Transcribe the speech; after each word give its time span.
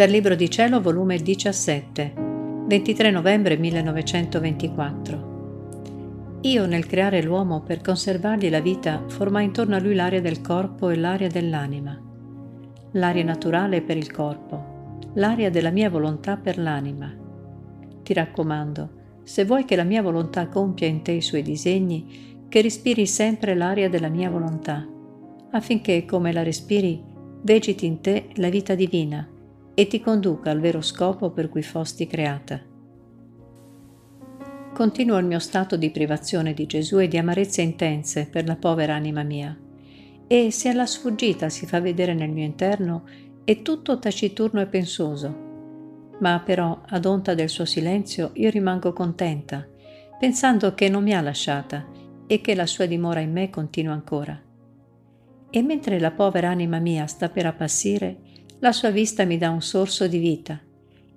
Dal 0.00 0.08
Libro 0.08 0.34
di 0.34 0.48
Cielo, 0.48 0.80
volume 0.80 1.18
17, 1.18 2.14
23 2.66 3.10
novembre 3.10 3.58
1924. 3.58 6.38
Io 6.40 6.64
nel 6.64 6.86
creare 6.86 7.22
l'uomo 7.22 7.60
per 7.60 7.82
conservargli 7.82 8.48
la 8.48 8.62
vita 8.62 9.04
formai 9.08 9.44
intorno 9.44 9.76
a 9.76 9.78
lui 9.78 9.94
l'aria 9.94 10.22
del 10.22 10.40
corpo 10.40 10.88
e 10.88 10.96
l'aria 10.96 11.28
dell'anima. 11.28 12.02
L'aria 12.92 13.24
naturale 13.24 13.82
per 13.82 13.98
il 13.98 14.10
corpo, 14.10 15.00
l'aria 15.16 15.50
della 15.50 15.68
mia 15.68 15.90
volontà 15.90 16.38
per 16.38 16.56
l'anima. 16.56 17.14
Ti 18.02 18.14
raccomando, 18.14 18.88
se 19.22 19.44
vuoi 19.44 19.66
che 19.66 19.76
la 19.76 19.84
mia 19.84 20.00
volontà 20.00 20.48
compia 20.48 20.86
in 20.86 21.02
te 21.02 21.12
i 21.12 21.20
suoi 21.20 21.42
disegni, 21.42 22.46
che 22.48 22.62
respiri 22.62 23.04
sempre 23.04 23.54
l'aria 23.54 23.90
della 23.90 24.08
mia 24.08 24.30
volontà, 24.30 24.82
affinché 25.50 26.06
come 26.06 26.32
la 26.32 26.42
respiri 26.42 27.04
vegeti 27.42 27.84
in 27.84 28.00
te 28.00 28.28
la 28.36 28.48
vita 28.48 28.74
divina 28.74 29.28
e 29.74 29.86
ti 29.86 30.00
conduca 30.00 30.50
al 30.50 30.60
vero 30.60 30.80
scopo 30.80 31.30
per 31.30 31.48
cui 31.48 31.62
fosti 31.62 32.06
creata. 32.06 32.60
Continuo 34.72 35.18
il 35.18 35.26
mio 35.26 35.38
stato 35.38 35.76
di 35.76 35.90
privazione 35.90 36.54
di 36.54 36.66
Gesù 36.66 37.00
e 37.00 37.08
di 37.08 37.18
amarezze 37.18 37.60
intense 37.60 38.26
per 38.26 38.46
la 38.46 38.56
povera 38.56 38.94
anima 38.94 39.22
mia, 39.22 39.58
e 40.26 40.50
se 40.50 40.68
alla 40.68 40.86
sfuggita 40.86 41.48
si 41.48 41.66
fa 41.66 41.80
vedere 41.80 42.14
nel 42.14 42.30
mio 42.30 42.44
interno, 42.44 43.04
è 43.44 43.62
tutto 43.62 43.98
taciturno 43.98 44.60
e 44.60 44.66
pensoso. 44.66 45.48
Ma 46.20 46.40
però, 46.44 46.82
ad 46.86 47.04
onta 47.04 47.34
del 47.34 47.48
suo 47.48 47.64
silenzio, 47.64 48.30
io 48.34 48.48
rimango 48.48 48.92
contenta, 48.92 49.66
pensando 50.18 50.74
che 50.74 50.88
non 50.88 51.02
mi 51.02 51.14
ha 51.14 51.20
lasciata 51.20 51.88
e 52.26 52.40
che 52.40 52.54
la 52.54 52.66
sua 52.66 52.86
dimora 52.86 53.20
in 53.20 53.32
me 53.32 53.50
continua 53.50 53.92
ancora. 53.92 54.40
E 55.50 55.62
mentre 55.62 55.98
la 55.98 56.12
povera 56.12 56.48
anima 56.48 56.78
mia 56.78 57.06
sta 57.06 57.28
per 57.28 57.46
appassire, 57.46 58.20
la 58.60 58.72
sua 58.72 58.90
vista 58.90 59.24
mi 59.24 59.38
dà 59.38 59.50
un 59.50 59.62
sorso 59.62 60.06
di 60.06 60.18
vita 60.18 60.60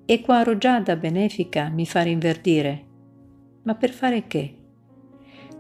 e 0.06 0.22
qua 0.22 0.44
rugiada 0.44 0.96
benefica 0.96 1.68
mi 1.70 1.86
fa 1.86 2.02
rinverdire. 2.02 2.86
Ma 3.64 3.76
per 3.76 3.92
fare 3.92 4.28
che? 4.28 4.56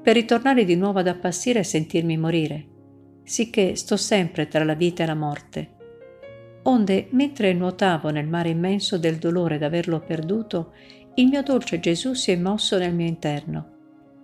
Per 0.01 0.13
ritornare 0.13 0.65
di 0.65 0.75
nuovo 0.75 0.99
ad 0.99 1.07
appassire 1.07 1.59
e 1.59 1.63
sentirmi 1.63 2.17
morire, 2.17 2.67
sicché 3.23 3.75
sto 3.75 3.97
sempre 3.97 4.47
tra 4.47 4.63
la 4.63 4.75
vita 4.75 5.03
e 5.03 5.05
la 5.05 5.15
morte. 5.15 5.69
Onde, 6.63 7.07
mentre 7.11 7.53
nuotavo 7.53 8.09
nel 8.09 8.27
mare 8.27 8.49
immenso 8.49 8.97
del 8.97 9.17
dolore 9.17 9.57
d'averlo 9.57 9.99
perduto, 10.01 10.73
il 11.15 11.27
mio 11.27 11.43
dolce 11.43 11.79
Gesù 11.79 12.13
si 12.13 12.31
è 12.31 12.37
mosso 12.37 12.77
nel 12.77 12.93
mio 12.93 13.07
interno 13.07 13.71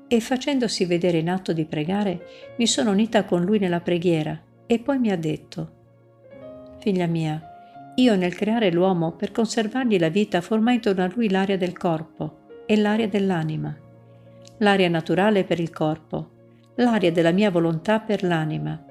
e 0.07 0.19
facendosi 0.21 0.85
vedere 0.85 1.17
in 1.17 1.29
atto 1.29 1.53
di 1.53 1.65
pregare, 1.65 2.53
mi 2.57 2.67
sono 2.67 2.91
unita 2.91 3.25
con 3.25 3.43
lui 3.43 3.59
nella 3.59 3.81
preghiera 3.81 4.41
e 4.65 4.79
poi 4.79 4.97
mi 4.97 5.11
ha 5.11 5.17
detto, 5.17 5.73
Figlia 6.79 7.07
mia, 7.07 7.48
io 7.95 8.15
nel 8.15 8.33
creare 8.33 8.71
l'uomo 8.71 9.11
per 9.11 9.31
conservargli 9.31 9.99
la 9.99 10.09
vita 10.09 10.41
formai 10.41 10.75
intorno 10.75 11.03
a 11.03 11.11
lui 11.13 11.29
l'aria 11.29 11.57
del 11.57 11.77
corpo 11.77 12.63
e 12.65 12.77
l'aria 12.77 13.09
dell'anima, 13.09 13.75
l'aria 14.59 14.87
naturale 14.87 15.43
per 15.43 15.59
il 15.59 15.69
corpo, 15.71 16.29
l'aria 16.75 17.11
della 17.11 17.31
mia 17.31 17.51
volontà 17.51 17.99
per 17.99 18.23
l'anima. 18.23 18.81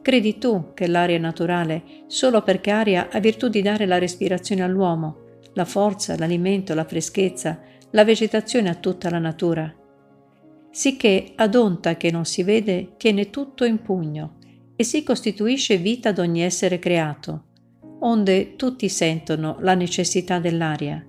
Credi 0.00 0.38
tu 0.38 0.72
che 0.72 0.86
l'aria 0.86 1.18
naturale, 1.18 1.82
solo 2.06 2.42
perché 2.42 2.70
aria 2.70 3.08
ha 3.10 3.18
virtù 3.18 3.48
di 3.48 3.60
dare 3.60 3.84
la 3.84 3.98
respirazione 3.98 4.62
all'uomo, 4.62 5.24
la 5.54 5.64
forza, 5.64 6.16
l'alimento, 6.16 6.74
la 6.74 6.84
freschezza, 6.84 7.60
la 7.90 8.04
vegetazione 8.04 8.68
a 8.68 8.74
tutta 8.74 9.10
la 9.10 9.18
natura? 9.18 9.74
Sicché 10.70 11.32
ad 11.34 11.54
onta 11.54 11.96
che 11.96 12.10
non 12.10 12.24
si 12.24 12.42
vede, 12.42 12.92
tiene 12.96 13.30
tutto 13.30 13.64
in 13.64 13.82
pugno 13.82 14.36
e 14.76 14.84
si 14.84 15.02
costituisce 15.02 15.78
vita 15.78 16.10
ad 16.10 16.18
ogni 16.18 16.42
essere 16.42 16.78
creato 16.78 17.46
onde 18.00 18.56
tutti 18.56 18.88
sentono 18.88 19.56
la 19.60 19.74
necessità 19.74 20.38
dell'aria, 20.38 21.04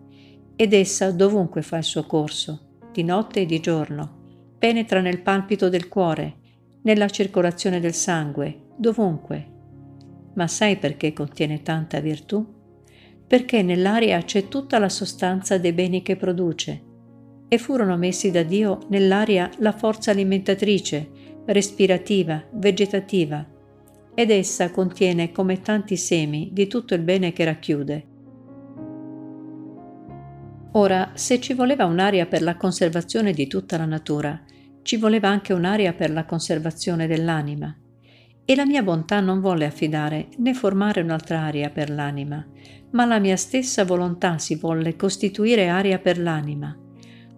ed 0.56 0.74
essa 0.74 1.12
dovunque 1.12 1.62
fa 1.62 1.78
il 1.78 1.84
suo 1.84 2.04
corso, 2.04 2.80
di 2.92 3.04
notte 3.04 3.42
e 3.42 3.46
di 3.46 3.60
giorno, 3.60 4.16
penetra 4.58 5.02
nel 5.02 5.22
palpito 5.22 5.70
del 5.70 5.88
cuore, 5.88 6.36
nella 6.82 7.10
circolazione 7.10 7.80
del 7.80 7.94
sangue, 7.94 8.70
dovunque. 8.76 9.56
Ma 10.34 10.48
sai 10.48 10.78
perché 10.78 11.14
contiene 11.14 11.62
tanta 11.62 12.00
virtù? 12.00 12.46
Perché 13.28 13.62
nell'aria 13.62 14.22
c'è 14.22 14.48
tutta 14.48 14.80
la 14.80 14.90
sostanza 14.90 15.58
dei 15.58 15.74
beni 15.74 16.02
che 16.02 16.16
produce, 16.16 16.84
e 17.50 17.58
furono 17.58 17.98
messi 17.98 18.32
da 18.32 18.44
Dio 18.44 18.80
nell'aria 18.90 19.50
la 19.60 19.72
forza 19.72 20.12
alimentatrice, 20.12 21.10
respirativa, 21.46 22.44
vegetativa, 22.54 23.46
ed 24.20 24.32
essa 24.32 24.72
contiene 24.72 25.32
come 25.32 25.62
tanti 25.62 25.96
semi 25.96 26.50
di 26.52 26.66
tutto 26.66 26.96
il 26.96 27.02
bene 27.02 27.34
che 27.34 27.46
racchiude. 27.46 28.08
Ora, 30.72 31.12
se 31.14 31.40
ci 31.40 31.54
voleva 31.54 31.86
un'aria 31.86 32.26
per 32.26 32.42
la 32.42 32.58
conservazione 32.58 33.32
di 33.32 33.46
tutta 33.46 33.78
la 33.78 33.86
natura, 33.86 34.42
ci 34.82 34.98
voleva 34.98 35.30
anche 35.30 35.54
un'aria 35.54 35.94
per 35.94 36.10
la 36.10 36.26
conservazione 36.26 37.06
dell'anima. 37.06 37.78
E 38.44 38.56
la 38.56 38.66
mia 38.66 38.82
bontà 38.82 39.20
non 39.20 39.40
volle 39.40 39.66
affidare 39.66 40.30
né 40.38 40.56
formare 40.56 41.02
un'altra 41.02 41.42
aria 41.42 41.70
per 41.70 41.92
l'anima, 41.92 42.44
ma 42.94 43.06
la 43.06 43.20
mia 43.20 43.36
stessa 43.36 43.86
volontà 43.86 44.40
si 44.40 44.56
volle 44.56 44.96
costituire 44.96 45.68
aria 45.68 46.00
per 46.00 46.18
l'anima, 46.18 46.76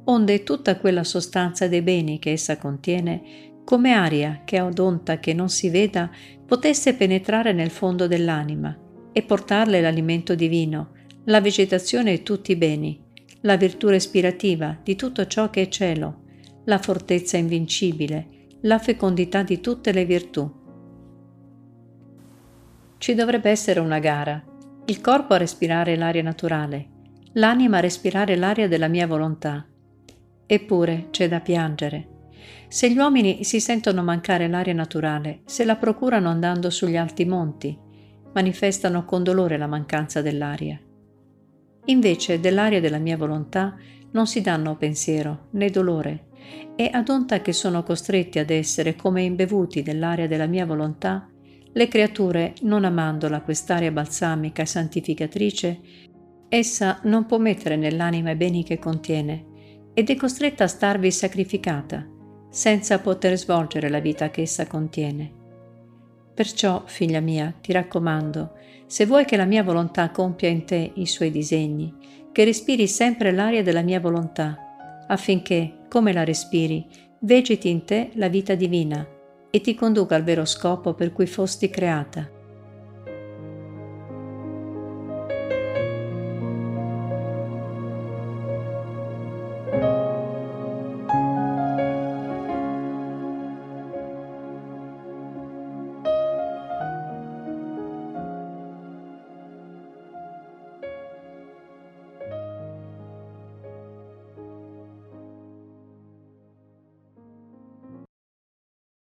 onde 0.05 0.43
tutta 0.43 0.77
quella 0.77 1.03
sostanza 1.03 1.67
dei 1.67 1.81
beni 1.81 2.19
che 2.19 2.31
essa 2.31 2.57
contiene 2.57 3.48
come 3.69 3.93
aria 3.93 4.41
che 4.45 4.59
odonta 4.61 5.19
che 5.19 5.31
non 5.31 5.47
si 5.47 5.69
veda 5.69 6.09
potesse 6.43 6.95
penetrare 6.95 7.53
nel 7.53 7.69
fondo 7.69 8.07
dell'anima 8.07 8.75
e 9.11 9.21
portarle 9.21 9.79
l'alimento 9.79 10.33
divino, 10.33 10.93
la 11.25 11.39
vegetazione 11.39 12.13
e 12.13 12.23
tutti 12.23 12.53
i 12.53 12.55
beni, 12.55 12.99
la 13.41 13.57
virtù 13.57 13.89
respirativa 13.89 14.75
di 14.81 14.95
tutto 14.95 15.27
ciò 15.27 15.51
che 15.51 15.61
è 15.61 15.67
cielo, 15.67 16.21
la 16.63 16.79
fortezza 16.79 17.37
invincibile, 17.37 18.47
la 18.61 18.79
fecondità 18.79 19.43
di 19.43 19.61
tutte 19.61 19.91
le 19.91 20.03
virtù. 20.03 20.51
Ci 22.97 23.13
dovrebbe 23.13 23.51
essere 23.51 23.79
una 23.79 23.99
gara, 23.99 24.43
il 24.85 24.99
corpo 24.99 25.35
a 25.35 25.37
respirare 25.37 25.95
l'aria 25.95 26.23
naturale, 26.23 26.87
l'anima 27.33 27.77
a 27.77 27.81
respirare 27.81 28.35
l'aria 28.35 28.67
della 28.67 28.87
mia 28.87 29.05
volontà. 29.05 29.63
Eppure 30.47 31.09
c'è 31.11 31.27
da 31.27 31.39
piangere 31.39 32.17
se 32.67 32.91
gli 32.91 32.97
uomini 32.97 33.43
si 33.43 33.59
sentono 33.59 34.03
mancare 34.03 34.47
l'aria 34.47 34.73
naturale, 34.73 35.41
se 35.45 35.65
la 35.65 35.75
procurano 35.75 36.29
andando 36.29 36.69
sugli 36.69 36.97
alti 36.97 37.25
monti, 37.25 37.77
manifestano 38.33 39.05
con 39.05 39.23
dolore 39.23 39.57
la 39.57 39.67
mancanza 39.67 40.21
dell'aria. 40.21 40.79
Invece 41.85 42.39
dell'aria 42.39 42.79
della 42.79 42.99
mia 42.99 43.17
volontà 43.17 43.75
non 44.11 44.27
si 44.27 44.41
danno 44.41 44.77
pensiero 44.77 45.47
né 45.51 45.69
dolore, 45.69 46.27
e 46.75 46.89
ad 46.91 47.09
onta 47.09 47.41
che 47.41 47.51
sono 47.51 47.83
costretti 47.83 48.39
ad 48.39 48.49
essere 48.49 48.95
come 48.95 49.23
imbevuti 49.23 49.81
dell'aria 49.81 50.27
della 50.27 50.47
mia 50.47 50.65
volontà, 50.65 51.29
le 51.71 51.87
creature, 51.87 52.53
non 52.61 52.85
amandola 52.85 53.41
quest'aria 53.41 53.91
balsamica 53.91 54.63
e 54.63 54.65
santificatrice, 54.65 55.79
essa 56.47 56.99
non 57.03 57.25
può 57.25 57.37
mettere 57.37 57.75
nell'anima 57.75 58.31
i 58.31 58.35
beni 58.35 58.63
che 58.63 58.79
contiene, 58.79 59.45
ed 59.93 60.09
è 60.09 60.15
costretta 60.15 60.63
a 60.63 60.67
starvi 60.67 61.11
sacrificata, 61.11 62.07
senza 62.49 62.99
poter 62.99 63.37
svolgere 63.37 63.89
la 63.89 63.99
vita 63.99 64.29
che 64.29 64.41
essa 64.41 64.67
contiene. 64.67 65.31
Perciò, 66.33 66.83
figlia 66.85 67.19
mia, 67.19 67.53
ti 67.61 67.71
raccomando, 67.71 68.53
se 68.85 69.05
vuoi 69.05 69.25
che 69.25 69.37
la 69.37 69.45
mia 69.45 69.63
volontà 69.63 70.09
compia 70.09 70.49
in 70.49 70.65
te 70.65 70.91
i 70.95 71.05
suoi 71.05 71.31
disegni, 71.31 71.93
che 72.31 72.43
respiri 72.43 72.87
sempre 72.87 73.31
l'aria 73.31 73.61
della 73.61 73.81
mia 73.81 73.99
volontà, 73.99 75.05
affinché, 75.07 75.85
come 75.89 76.13
la 76.13 76.23
respiri, 76.23 76.85
vegeti 77.19 77.69
in 77.69 77.83
te 77.83 78.11
la 78.13 78.29
vita 78.29 78.55
divina 78.55 79.05
e 79.49 79.61
ti 79.61 79.75
conduca 79.75 80.15
al 80.15 80.23
vero 80.23 80.45
scopo 80.45 80.93
per 80.93 81.11
cui 81.11 81.27
fosti 81.27 81.69
creata 81.69 82.37